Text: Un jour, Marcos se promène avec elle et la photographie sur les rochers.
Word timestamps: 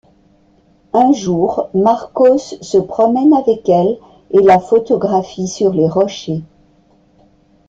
Un 0.93 1.11
jour, 1.13 1.69
Marcos 1.75 2.39
se 2.39 2.79
promène 2.79 3.33
avec 3.33 3.69
elle 3.69 3.99
et 4.31 4.39
la 4.41 4.57
photographie 4.59 5.47
sur 5.47 5.71
les 5.75 5.87
rochers. 5.87 6.41